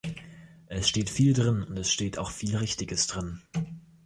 Es 0.65 0.89
steht 0.89 1.11
viel 1.11 1.33
drin 1.33 1.61
und 1.61 1.77
es 1.77 1.91
steht 1.93 2.17
auch 2.17 2.31
viel 2.31 2.55
Richtiges 2.57 3.05
drin. 3.05 3.43